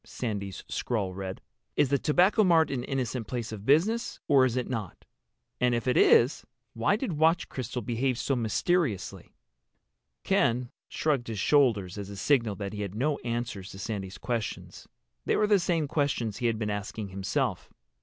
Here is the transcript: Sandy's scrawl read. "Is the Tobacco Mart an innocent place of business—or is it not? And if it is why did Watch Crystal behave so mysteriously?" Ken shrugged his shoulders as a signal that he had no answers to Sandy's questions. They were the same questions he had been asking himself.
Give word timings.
Sandy's 0.03 0.63
scrawl 0.67 1.13
read. 1.13 1.41
"Is 1.75 1.89
the 1.89 1.99
Tobacco 1.99 2.43
Mart 2.43 2.71
an 2.71 2.83
innocent 2.85 3.27
place 3.27 3.51
of 3.51 3.67
business—or 3.67 4.45
is 4.45 4.57
it 4.57 4.67
not? 4.67 5.05
And 5.59 5.75
if 5.75 5.87
it 5.87 5.95
is 5.95 6.43
why 6.73 6.95
did 6.95 7.13
Watch 7.19 7.47
Crystal 7.49 7.83
behave 7.83 8.17
so 8.17 8.35
mysteriously?" 8.35 9.35
Ken 10.23 10.71
shrugged 10.89 11.27
his 11.27 11.37
shoulders 11.37 11.99
as 11.99 12.09
a 12.09 12.17
signal 12.17 12.55
that 12.55 12.73
he 12.73 12.81
had 12.81 12.95
no 12.95 13.19
answers 13.19 13.69
to 13.69 13.77
Sandy's 13.77 14.17
questions. 14.17 14.87
They 15.25 15.35
were 15.35 15.45
the 15.45 15.59
same 15.59 15.87
questions 15.87 16.37
he 16.37 16.47
had 16.47 16.57
been 16.57 16.71
asking 16.71 17.09
himself. 17.09 17.69